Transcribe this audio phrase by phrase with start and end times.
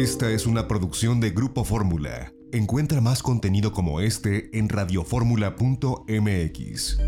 [0.00, 2.32] Esta es una producción de Grupo Fórmula.
[2.52, 6.98] Encuentra más contenido como este en radioformula.mx.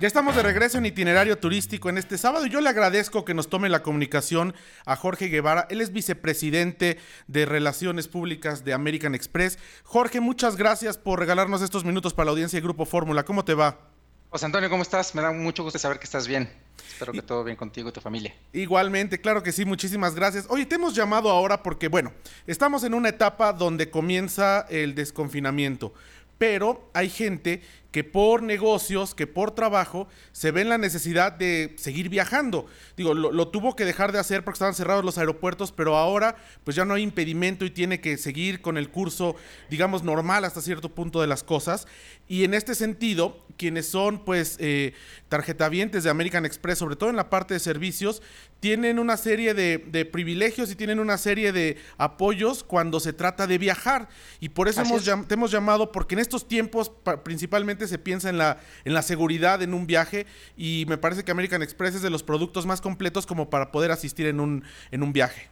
[0.00, 3.34] Ya estamos de regreso en itinerario turístico en este sábado y yo le agradezco que
[3.34, 4.54] nos tome la comunicación
[4.86, 5.66] a Jorge Guevara.
[5.68, 6.96] Él es vicepresidente
[7.26, 9.58] de Relaciones Públicas de American Express.
[9.84, 13.26] Jorge, muchas gracias por regalarnos estos minutos para la audiencia de Grupo Fórmula.
[13.26, 13.89] ¿Cómo te va?
[14.30, 15.12] José Antonio, ¿cómo estás?
[15.16, 16.48] Me da mucho gusto saber que estás bien.
[16.86, 18.32] Espero que todo bien contigo y tu familia.
[18.52, 20.46] Igualmente, claro que sí, muchísimas gracias.
[20.48, 22.12] Oye, te hemos llamado ahora porque, bueno,
[22.46, 25.92] estamos en una etapa donde comienza el desconfinamiento,
[26.38, 32.08] pero hay gente que por negocios, que por trabajo, se ven la necesidad de seguir
[32.08, 32.66] viajando.
[32.96, 36.76] Digo, lo, tuvo que dejar de hacer porque estaban cerrados los aeropuertos, pero ahora pues
[36.76, 39.34] ya no hay impedimento y tiene que seguir con el curso,
[39.68, 41.86] digamos, normal hasta cierto punto de las cosas.
[42.28, 44.94] Y en este sentido, quienes son pues eh,
[45.28, 48.22] tarjetavientes de American Express, sobre todo en la parte de servicios,
[48.60, 53.58] tienen una serie de, privilegios y tienen una serie de apoyos cuando se trata de
[53.58, 54.08] viajar.
[54.38, 56.92] Y por eso hemos, te hemos llamado, porque en estos tiempos
[57.24, 61.30] principalmente se piensa en la, en la seguridad en un viaje y me parece que
[61.30, 65.02] American Express es de los productos más completos como para poder asistir en un, en
[65.02, 65.48] un viaje.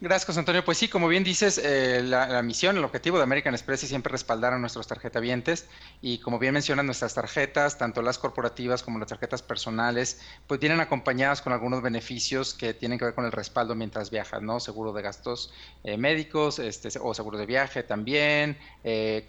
[0.00, 0.64] Gracias, Antonio.
[0.64, 4.12] Pues sí, como bien dices, eh, la, misión, el objetivo de American Express es siempre
[4.12, 5.68] respaldar a nuestros tarjetavientes
[6.00, 10.78] y como bien mencionan nuestras tarjetas, tanto las corporativas como las tarjetas personales, pues vienen
[10.78, 14.60] acompañadas con algunos beneficios que tienen que ver con el respaldo mientras viajas, ¿no?
[14.60, 19.26] Seguro de gastos eh, médicos este, o seguro de viaje también, eh,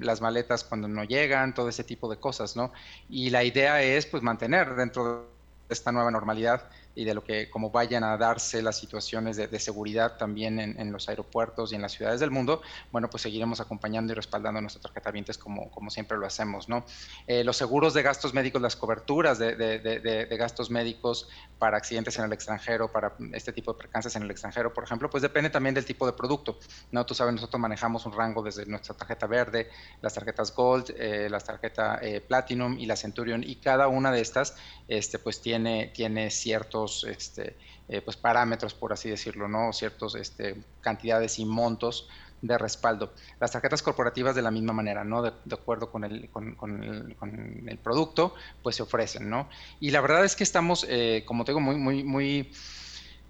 [0.00, 2.72] las maletas cuando no llegan, todo ese tipo de cosas, ¿no?
[3.10, 5.35] Y la idea es pues mantener dentro de
[5.68, 10.16] esta nueva normalidad y de lo que como vayan a darse las situaciones de, seguridad
[10.16, 14.16] también en, los aeropuertos y en las ciudades del mundo, bueno, pues seguiremos acompañando y
[14.16, 16.84] respaldando a nuestros tarjetavientes como, como siempre lo hacemos, ¿no?
[17.26, 22.24] Eh, los seguros de gastos médicos, las coberturas de, de, gastos médicos para accidentes en
[22.24, 25.74] el extranjero, para este tipo de percances en el extranjero, por ejemplo, pues depende también
[25.74, 26.58] del tipo de producto,
[26.92, 27.04] ¿no?
[27.04, 29.68] Tú sabes, nosotros manejamos un rango desde nuestra tarjeta verde,
[30.00, 34.22] las tarjetas Gold, eh, las tarjetas eh, Platinum y la Centurion, y cada una de
[34.22, 34.56] estas,
[34.88, 35.55] este, pues tiene,
[35.94, 37.56] tiene ciertos este,
[37.88, 39.72] eh, pues parámetros, por así decirlo, ¿no?
[39.72, 42.08] Ciertos este, cantidades y montos
[42.42, 43.12] de respaldo.
[43.40, 45.22] Las tarjetas corporativas de la misma manera, ¿no?
[45.22, 49.48] De, acuerdo con el, con, el, producto, pues se ofrecen, ¿no?
[49.80, 52.50] Y la verdad es que estamos, eh, como te muy, muy, muy...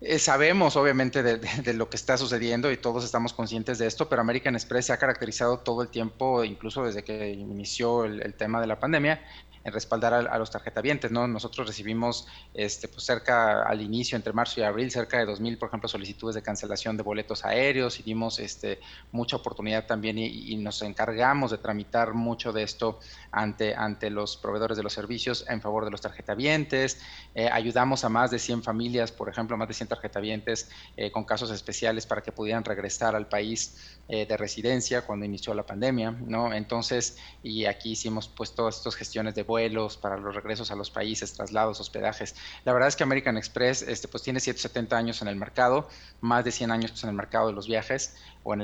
[0.02, 4.20] Eh, sabemos obviamente de, lo que está sucediendo y todos estamos conscientes de esto, pero
[4.20, 8.66] American Express se ha caracterizado todo el tiempo, incluso desde que inició el tema de
[8.66, 9.22] la pandemia,
[9.66, 11.26] en respaldar a, los tarjetavientes, ¿no?
[11.26, 15.68] Nosotros recibimos este, pues cerca al inicio, entre marzo y abril, cerca de 2.000, por
[15.68, 18.78] ejemplo, solicitudes de cancelación de boletos aéreos y dimos este,
[19.10, 23.00] mucha oportunidad también y, nos encargamos de tramitar mucho de esto
[23.32, 27.00] ante, ante los proveedores de los servicios en favor de los tarjetavientes.
[27.34, 31.24] Eh, ayudamos a más de 100 familias, por ejemplo, más de 100 tarjetavientes eh, con
[31.24, 36.12] casos especiales para que pudieran regresar al país eh, de residencia cuando inició la pandemia,
[36.12, 36.52] ¿no?
[36.52, 40.90] Entonces, y aquí hicimos pues todas estas gestiones de vuelos, para los regresos a los
[40.90, 42.34] países, traslados, hospedajes.
[42.66, 45.88] La verdad es que American Express este, pues, tiene 170 años en el mercado,
[46.20, 48.14] más de 100 años en el mercado de los viajes
[48.46, 48.60] o en,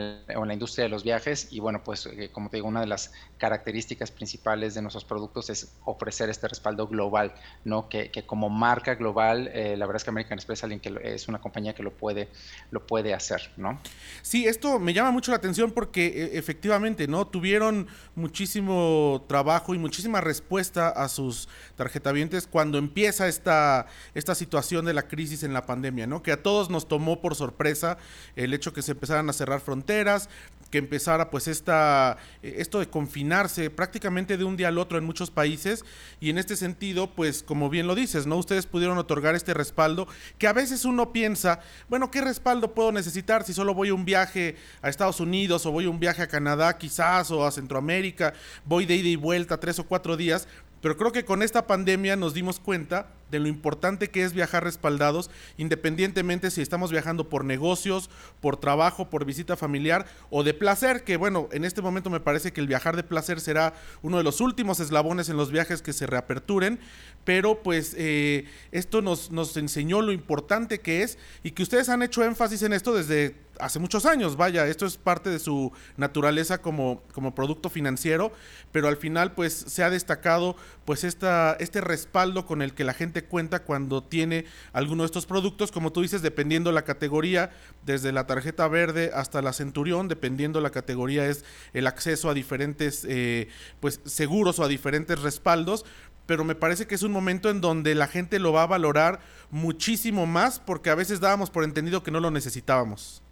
[0.46, 1.48] la industria de los viajes.
[1.50, 5.50] Y bueno, pues eh, como te digo, una de las características principales de nuestros productos
[5.50, 7.88] es ofrecer este respaldo global, ¿no?
[7.88, 11.26] Que, como marca global, eh, la verdad es que American Express es, alguien que es
[11.26, 12.28] una compañía que lo puede,
[12.70, 13.80] lo puede hacer, ¿no?
[14.22, 17.26] Sí, esto me llama mucho la atención porque e, efectivamente, ¿no?
[17.26, 24.94] Tuvieron muchísimo trabajo y muchísima respuesta a sus tarjetavientes cuando empieza esta, esta situación de
[24.94, 26.22] la crisis en la pandemia, ¿no?
[26.22, 27.98] Que a todos nos tomó por sorpresa
[28.36, 30.28] el hecho que se empezaran a cerrar fronteras,
[30.72, 35.30] que empezara pues esta, esto de confinarse prácticamente de un día al otro en muchos
[35.30, 35.84] países
[36.18, 38.38] y en este sentido pues como bien lo dices, ¿no?
[38.38, 41.60] Ustedes pudieron otorgar este respaldo que a veces uno piensa,
[41.90, 45.72] bueno, ¿qué respaldo puedo necesitar si solo voy a un viaje a Estados Unidos o
[45.72, 48.32] voy a un viaje a Canadá quizás o a Centroamérica,
[48.64, 50.48] voy de ida y vuelta tres o cuatro días?
[50.82, 54.62] Pero creo que con esta pandemia nos dimos cuenta de lo importante que es viajar
[54.62, 58.10] respaldados, independientemente si estamos viajando por negocios,
[58.40, 62.52] por trabajo, por visita familiar o de placer, que bueno, en este momento me parece
[62.52, 63.72] que el viajar de placer será
[64.02, 66.78] uno de los últimos eslabones en los viajes que se reaperturen,
[67.24, 72.02] pero pues eh, esto nos, nos enseñó lo importante que es y que ustedes han
[72.02, 76.58] hecho énfasis en esto desde hace muchos años, vaya, esto es parte de su naturaleza
[76.58, 78.32] como, como producto financiero,
[78.72, 82.94] pero al final pues se ha destacado pues esta, este respaldo con el que la
[82.94, 87.50] gente cuenta cuando tiene alguno de estos productos, como tú dices, dependiendo la categoría,
[87.84, 93.06] desde la tarjeta verde hasta la centurión, dependiendo la categoría es el acceso a diferentes
[93.08, 93.48] eh,
[93.80, 95.84] pues seguros o a diferentes respaldos,
[96.26, 99.20] pero me parece que es un momento en donde la gente lo va a valorar
[99.50, 103.22] muchísimo más porque a veces dábamos por entendido que no lo necesitábamos.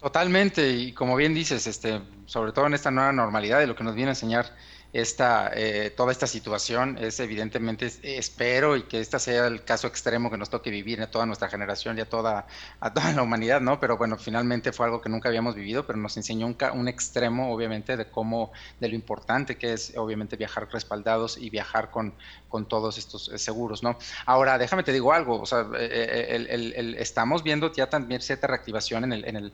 [0.00, 3.84] Totalmente, y como bien dices, este, sobre todo en esta nueva normalidad de lo que
[3.84, 4.54] nos viene a enseñar
[4.94, 10.30] esta, eh, toda esta situación es evidentemente, espero y que este sea el caso extremo
[10.30, 12.46] que nos toque vivir a toda nuestra generación y a toda,
[12.78, 13.80] a toda la humanidad, ¿no?
[13.80, 17.52] Pero bueno, finalmente fue algo que nunca habíamos vivido, pero nos enseñó un, un extremo,
[17.52, 22.14] obviamente, de cómo, de lo importante que es, obviamente, viajar respaldados y viajar con,
[22.48, 23.98] con todos estos eh, seguros, ¿no?
[24.26, 29.02] Ahora, déjame te digo algo, o sea, eh, el, estamos viendo ya también cierta reactivación
[29.02, 29.52] en el, en el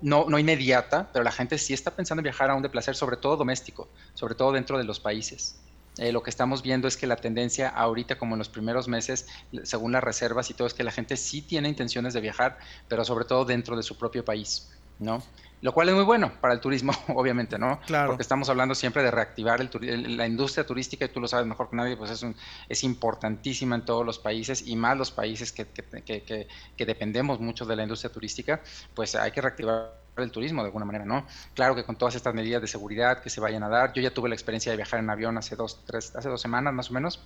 [0.00, 3.18] no, no inmediata, pero la gente sí está pensando en viajar aún de placer, sobre
[3.18, 5.56] todo doméstico, sobre todo dentro de los países.
[5.98, 9.26] Eh, lo que estamos viendo es que la tendencia ahorita, como en los primeros meses,
[9.64, 13.04] según las reservas y todo, es que la gente sí tiene intenciones de viajar, pero
[13.04, 15.22] sobre todo dentro de su propio país, ¿no?
[15.62, 17.80] Lo cual es muy bueno para el turismo, obviamente, ¿no?
[17.86, 18.08] Claro.
[18.08, 21.70] Porque estamos hablando siempre de reactivar el, la industria turística, y tú lo sabes mejor
[21.70, 22.36] que nadie, pues es, un,
[22.68, 27.40] es importantísima en todos los países y más los países que, que, que, que dependemos
[27.40, 28.60] mucho de la industria turística,
[28.94, 31.26] pues hay que reactivar el turismo de alguna manera, ¿no?
[31.54, 34.12] Claro que con todas estas medidas de seguridad que se vayan a dar, yo ya
[34.12, 36.94] tuve la experiencia de viajar en avión hace dos, tres, hace dos semanas más o
[36.94, 37.20] menos,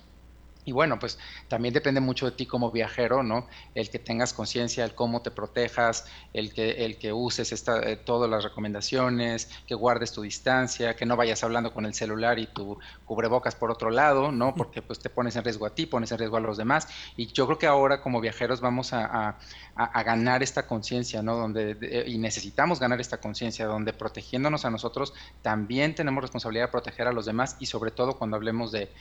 [0.67, 1.17] y bueno, pues
[1.47, 3.47] también depende mucho de ti como viajero, ¿no?
[3.73, 7.95] El que tengas conciencia, el cómo te protejas, el que, el que uses esta, eh,
[7.95, 12.47] todas las recomendaciones, que guardes tu distancia, que no vayas hablando con el celular y
[12.47, 14.55] tu cubrebocas por otro lado, ¿no?
[14.55, 16.89] Porque pues te pones en riesgo a ti, pones en riesgo a los demás.
[17.15, 19.37] Y yo creo que ahora como viajeros vamos a,
[20.03, 21.37] ganar esta conciencia, ¿no?
[21.37, 27.07] Donde, y necesitamos ganar esta conciencia, donde protegiéndonos a nosotros también tenemos responsabilidad de proteger
[27.07, 28.91] a los demás y sobre todo cuando hablemos de,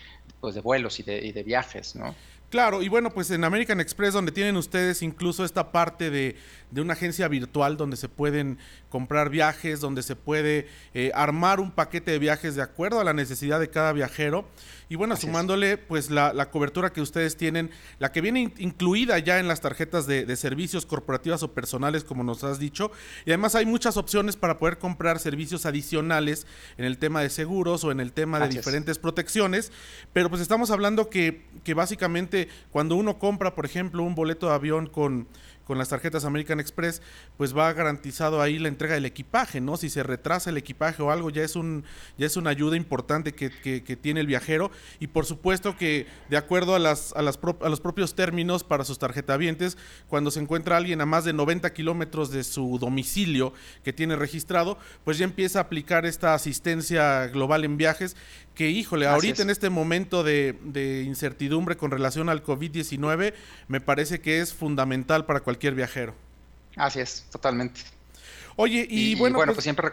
[0.40, 2.14] pues, de vuelos y de, y de viajes viajes, ¿no?
[2.50, 6.36] Claro, y bueno, pues en American Express, donde tienen ustedes incluso esta parte de,
[6.70, 8.58] de una agencia virtual donde se pueden
[8.88, 13.12] comprar viajes, donde se puede eh, armar un paquete de viajes de acuerdo a la
[13.12, 14.48] necesidad de cada viajero.
[14.88, 19.40] Y bueno, sumándole pues la, la, cobertura que ustedes tienen, la que viene incluida ya
[19.40, 22.92] en las tarjetas de, de, servicios corporativas o personales, como nos has dicho.
[23.24, 26.46] Y además hay muchas opciones para poder comprar servicios adicionales
[26.78, 29.72] en el tema de seguros o en el tema de diferentes protecciones.
[30.12, 32.35] Pero pues estamos hablando que, que básicamente
[32.70, 35.28] cuando uno compra, por ejemplo, un boleto de avión con
[35.66, 37.02] con las tarjetas American Express,
[37.36, 39.76] pues va garantizado ahí la entrega del equipaje, ¿no?
[39.76, 41.84] Si se retrasa el equipaje o algo, ya es un
[42.16, 44.70] ya es una ayuda importante que, que, tiene el viajero
[45.00, 48.84] y por supuesto que de acuerdo a las a, las a los propios términos para
[48.84, 49.76] sus tarjetavientes,
[50.08, 53.52] cuando se encuentra alguien a más de 90 kilómetros de su domicilio
[53.82, 58.16] que tiene registrado, pues ya empieza a aplicar esta asistencia global en viajes
[58.54, 63.34] que híjole, ahorita en este momento de, de incertidumbre con relación al COVID-19,
[63.68, 66.14] me parece que es fundamental para cualquier viajero.
[66.76, 67.80] Así es, totalmente.
[68.56, 69.90] Oye, y, bueno, bueno, pues, pues siempre...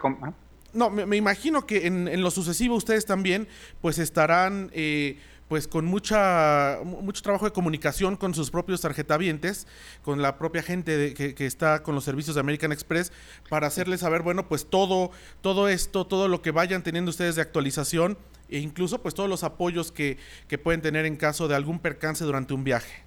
[0.74, 3.48] No, me, imagino que en, en, lo sucesivo ustedes también
[3.81, 4.71] pues estarán...
[4.74, 9.68] Eh, pues con mucha mucho trabajo de comunicación con sus propios tarjetavientes,
[10.01, 13.12] con la propia gente que, que, está con los servicios de American Express,
[13.50, 15.12] para hacerles saber, bueno, pues todo,
[15.42, 18.18] todo esto, todo lo que vayan teniendo ustedes de actualización,
[18.50, 20.18] e incluso pues todos los apoyos que,
[20.48, 23.04] que pueden tener en caso de algún percance durante un viaje.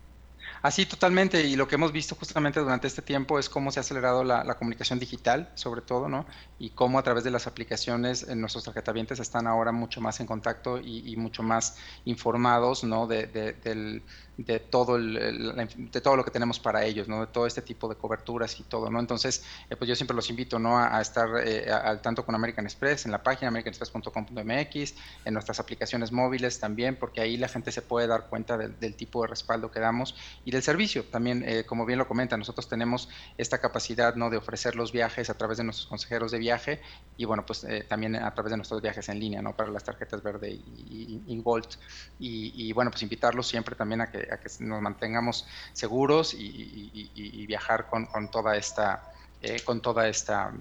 [0.62, 1.42] Así, totalmente.
[1.42, 4.44] Y lo que hemos visto justamente durante este tiempo es cómo se ha acelerado la,
[4.44, 6.26] la comunicación digital, sobre todo, ¿no?
[6.58, 10.26] Y cómo a través de las aplicaciones en nuestros tarjetavientes están ahora mucho más en
[10.26, 13.06] contacto y, y mucho más informados, ¿no?
[13.06, 14.04] De, de, del,
[14.36, 17.20] de todo, el, de todo lo que tenemos para ellos, ¿no?
[17.20, 19.00] De todo este tipo de coberturas y todo, ¿no?
[19.00, 20.78] Entonces, eh, pues yo siempre los invito, ¿no?
[20.78, 26.12] A, estar eh, al tanto con American Express en la página americanexpress.com.mx, en nuestras aplicaciones
[26.12, 29.70] móviles también, porque ahí la gente se puede dar cuenta del, del tipo de respaldo
[29.70, 30.14] que damos
[30.44, 31.04] y del servicio.
[31.04, 34.28] También, eh, como bien lo comenta, nosotros tenemos esta capacidad, ¿no?
[34.28, 36.80] De ofrecer los viajes a través de nuestros consejeros de viaje
[37.16, 39.56] y, bueno, pues eh, también a través de nuestros viajes en línea, ¿no?
[39.56, 41.68] Para las tarjetas verde y, y, y Gold.
[42.18, 47.46] Y, y, bueno, pues invitarlos siempre también a que a que nos mantengamos seguros y,
[47.46, 50.52] viajar con, toda esta, eh, con toda esta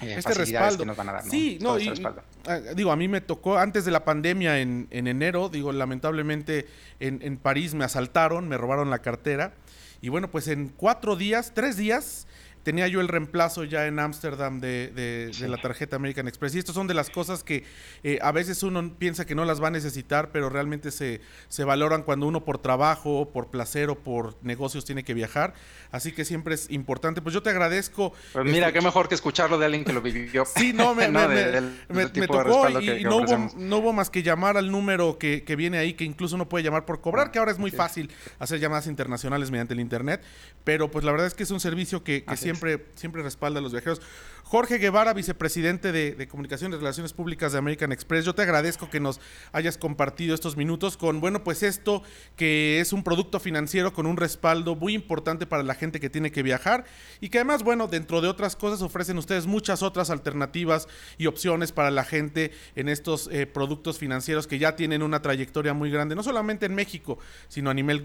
[0.00, 0.78] eh, este respaldo.
[0.78, 1.24] que nos van a dar.
[1.24, 2.06] Sí, no, este
[2.46, 6.66] ah, digo, a mí me tocó antes de la pandemia en, enero, digo, lamentablemente
[7.00, 9.54] en, en, París me asaltaron, me robaron la cartera.
[10.02, 12.26] Y bueno, pues en cuatro días, tres días,
[12.66, 16.56] tenía yo el reemplazo ya en Ámsterdam de, de, la tarjeta American Express.
[16.56, 17.62] Y estas son de las cosas que
[18.02, 21.62] eh, a veces uno piensa que no las va a necesitar, pero realmente se, se
[21.62, 25.54] valoran cuando uno por trabajo, por placer o por negocios tiene que viajar.
[25.92, 27.22] Así que siempre es importante.
[27.22, 28.12] Pues yo te agradezco.
[28.32, 30.44] Pues mira, qué mejor que escucharlo de alguien que lo vivió.
[30.44, 31.08] Sí, no, me,
[31.88, 35.78] me, tocó y, no, hubo, no, hubo, más que llamar al número que, que, viene
[35.78, 38.88] ahí, que incluso uno puede llamar por cobrar, que ahora es muy fácil hacer llamadas
[38.88, 40.20] internacionales mediante el Internet.
[40.64, 42.55] Pero pues la verdad es que es un servicio que, que siempre
[42.94, 44.00] siempre, respalda a los viajeros.
[44.44, 49.00] Jorge Guevara, vicepresidente de, Comunicaciones y Relaciones Públicas de American Express, yo te agradezco que
[49.00, 49.20] nos
[49.50, 52.04] hayas compartido estos minutos con, bueno, pues esto
[52.36, 56.30] que es un producto financiero con un respaldo muy importante para la gente que tiene
[56.30, 56.84] que viajar
[57.20, 60.86] y que además, bueno, dentro de otras cosas ofrecen ustedes muchas otras alternativas
[61.18, 65.74] y opciones para la gente en estos eh, productos financieros que ya tienen una trayectoria
[65.74, 68.00] muy grande, no solamente en México, sino a nivel,